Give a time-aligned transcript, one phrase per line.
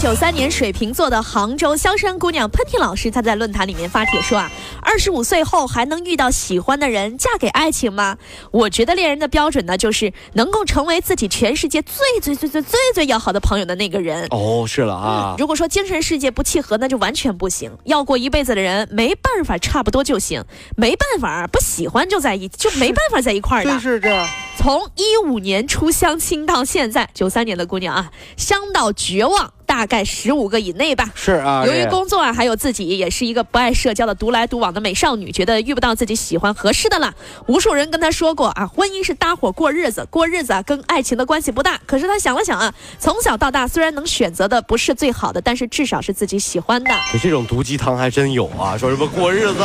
[0.00, 4.48] 九三年水瓶座的杭州萧山姑娘喷嚏老师，她在论坛里面发帖说啊，
[4.80, 8.16] 二十五岁后还能遇到喜欢的人，嫁给爱情吗？
[8.52, 14.28] 我觉得恋人的标准呢，就是能够成为自己全世界最最最最最最要好的朋友的那个人。
[14.30, 17.76] 哦，是了啊，如果说精神世界不契合，那就完全不行。
[17.84, 20.42] 要过一辈子的人，没办法，差不多就行；
[20.76, 23.72] 没办法，不喜欢就在一，就没办法在一块儿的。
[23.72, 24.24] 就是这。
[24.56, 29.52] 从一五年初相亲到现在，九三年的姑娘啊，相到绝望。
[29.68, 31.10] 大概十五个以内吧。
[31.14, 37.14] 是啊，由于工作啊，还有自己也是一个不爱社交的独来独往的美少女，觉得遇不到自己喜欢合适的了。
[37.46, 41.78] 无数人跟她说过啊，婚姻是搭伙过日子，过日子啊跟爱情的关系不大。
[41.86, 46.90] 可是她想了想啊，从小到大虽然能选择的不是最好的，但是至少是自己喜欢的。
[47.22, 49.62] 这种毒鸡汤还真有啊，说什么过日子，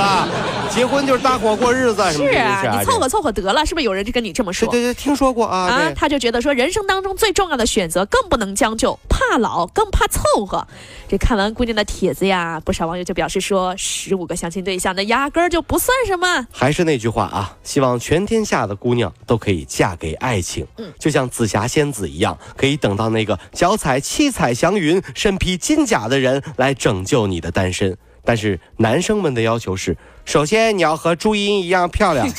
[0.70, 4.68] 结婚就是搭伙过日子，是啊，你凑合凑合得了，是不是有人就跟你这么说？
[4.70, 5.64] 对对，听说过啊。
[5.64, 10.68] 啊，他就觉得说，人生当中最重要的选择更不能将就，怕老更怕凑合。
[11.08, 16.48] 这看完姑娘的帖子呀，不少网友就表示说，十五个相亲对象那压根儿就不算什么。
[16.52, 27.96] 还是那句话啊，希望全天下的姑娘都可以嫁给爱情，嗯，就像紫霞仙子一样，可以等到那个脚踩七彩祥云、身披金甲的人来拯救你的单身。
[28.26, 32.26] 但是男生们的要求是，首先你要和朱茵一样漂亮，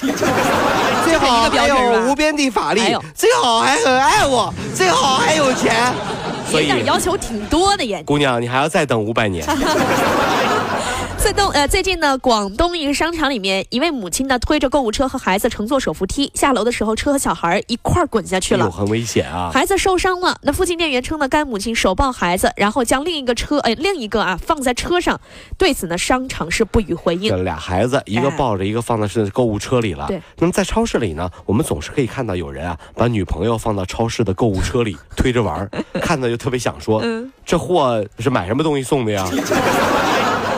[1.04, 2.80] 最好还有无边的法力，
[3.14, 5.94] 最好还很爱我，最好还有钱。
[6.54, 9.44] 所以要求挺多的耶，姑娘，你还要再等五百年。
[11.24, 19.50] 最东呃，最近呢，广东一个商场里面，一位母亲呢推着购物车和孩子乘坐手扶梯下楼的时候，车和小孩一块儿滚下去了，很危险啊！
[19.50, 20.36] 孩子受伤了。
[20.42, 25.18] 那附近店员称呢，该母亲手抱孩子，然后将另一个车哎另一个啊放在车上。
[25.56, 27.30] 对此呢，商场是不予回应。
[27.30, 30.06] 这俩孩子，一个抱着，一个放在是购物车里了。
[30.08, 30.20] 对。
[30.36, 35.66] 那么在超市里呢，我们总是可以看到有人啊把女朋友放到超市的购物车里推着玩，
[36.02, 37.02] 看着就特别想说，
[37.46, 39.26] 这货是买什么东西送的呀？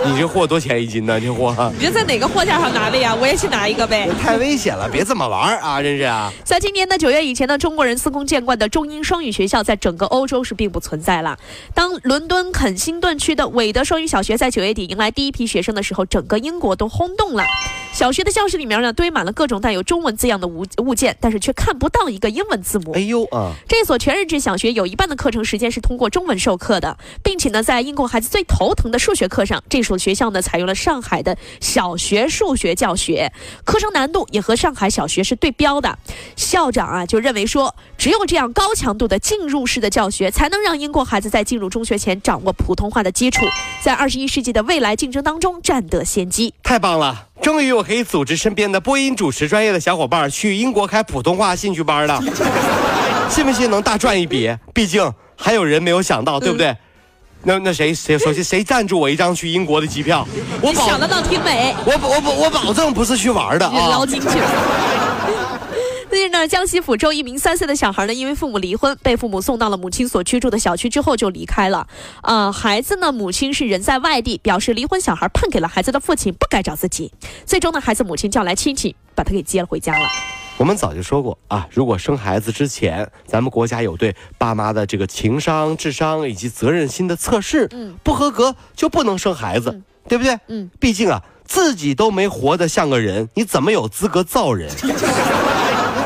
[0.12, 1.20] 你这货多钱一斤呢？
[1.20, 3.14] 这货，你这在哪个货架上拿的呀？
[3.14, 4.08] 我也去拿一个呗。
[4.22, 5.82] 太危险了，别这么玩啊！
[5.82, 6.32] 真是啊。
[6.44, 11.38] 在今年的九月以前呢，中国人司空见惯的中英双语学校在整个欧洲是并不存在了。
[11.74, 17.44] 当伦敦肯辛顿区的韦德双语小学在九月底迎来第一批学生的时候，整个英国都轰动了。
[17.96, 22.92] 小学的教室里面呢，堆满了各种带有中文字样的物物件，但是却看不到一个英文字母。
[22.92, 23.54] 哎呦啊！
[23.66, 33.32] 这所全日制小学有一半的课程时间是通过中文授课的，并且呢，在英国孩子最头疼的数学课上，这所学校呢，采用了上海的小学数学教学，
[33.64, 35.98] 课程难度也和上海小学是对标的。
[36.36, 43.46] 校长啊，就认为说，只有这样高强度的进入式的教学，才能让英国孩子在进入中学前掌握普通话的基础，
[43.80, 46.52] 在二十一世纪的未来竞争当中占得先机。
[46.62, 47.28] 太棒了！
[47.42, 52.20] 终于我可以组织身边的播音主持专业的小伙伴去英国开普通话兴趣班了，
[53.30, 54.54] 信不信能大赚一笔？
[54.74, 56.76] 毕竟还有人没有想到，对不对？
[57.42, 60.26] 那那谁谁首先 谁赞助我一张去英国的机票？
[60.60, 61.74] 我想得到挺美。
[61.84, 64.00] 我我我我保证不是去玩的啊！
[66.08, 71.86] 最近呢，江西抚州一名三岁的小孩呢，因为父母离婚，被父母送到了母亲所居住的小区之后就离开了。
[72.22, 77.12] 啊，孩子呢，母亲是人在外地，表示离婚小孩判给了孩子的父亲，不该找自己。
[77.44, 80.08] 最终呢，孩子母亲叫来亲戚，把他给接了回家了。
[80.56, 90.38] 我们早就说过啊，如果生孩子之前，咱们国家有对爸妈的这个情商、智商以及责任心的测试，嗯，不合格就不能生孩子，对不对？
[90.46, 94.70] 嗯，毕竟啊，自己都没活得像个人，你怎么有资格造人？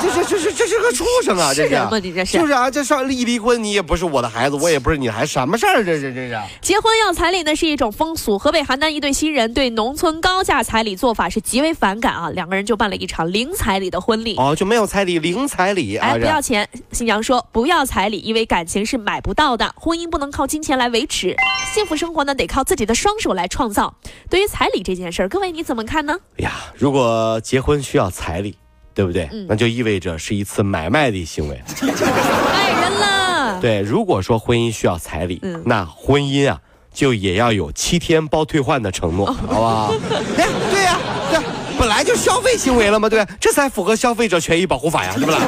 [0.00, 1.53] 这是这是个畜生啊！
[1.53, 1.99] 这是什么？
[2.00, 2.71] 你这是就是啊！
[2.71, 5.84] 这上一离婚，你也不是我的孩子，我也不是你的孩子，什么事儿？
[5.84, 6.38] 这是这是？
[6.61, 8.39] 结婚要彩礼呢，是一种风俗。
[8.39, 14.36] 河北邯郸一对新人对农村高价彩礼做法是极为反感啊，两个人就办了一场零彩礼的婚礼。
[14.36, 16.69] 哦，就没有彩礼，零彩礼，哎，不要钱。
[16.92, 21.34] 新娘说不要彩礼，因为感情是买不到的，婚姻不能靠金钱来维持，
[21.75, 23.95] 幸福生活呢得靠自己的双手来创造。
[24.28, 26.16] 对于彩礼这件事儿，各位你怎么看呢？
[26.39, 28.57] 哎呀，如果结婚需要彩礼。
[29.01, 29.31] 对不对？
[29.49, 33.59] 那就意味着是一次买卖的行为，爱人了。
[33.59, 36.61] 对，如果说婚姻需要彩礼，那婚姻啊，
[36.93, 39.95] 就也要有七天包退换的承诺，好不好？
[40.37, 40.99] 哎，对呀，
[41.31, 41.41] 对，
[41.79, 45.39] 本来就消费行为了嘛，对这才符合消费者权益保护法呀，对不啦？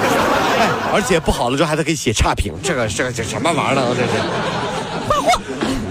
[0.58, 3.82] 哎，而且不好了之后还得给写差评，这个这个这什么玩意儿呢？
[3.94, 4.12] 这是。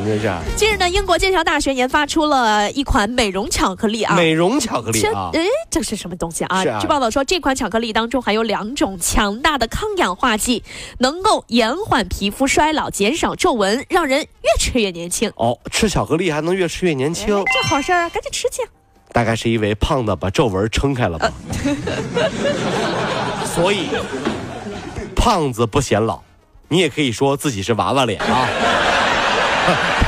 [0.04, 4.16] 这是近日呢，英国剑桥大学研发出了一款美容巧克力啊。
[4.16, 5.40] 美容巧克力这啊，哎，
[5.70, 6.64] 这是什么东西啊？
[6.68, 10.64] 啊据报道说，这款巧克力当中含有两种强大的抗氧化剂，
[11.00, 15.32] 能够延缓皮肤衰老，减少皱纹，让人越吃越年轻。
[15.36, 18.62] 哦，吃巧克力还能越吃越年轻哎，这好事儿啊，赶紧吃去。
[19.14, 21.32] 大概是因为胖子把皱纹撑开了吧。
[23.46, 23.90] 所以，
[25.16, 26.22] 胖子不显老，
[26.70, 28.48] 你也可以说自己是娃娃脸啊。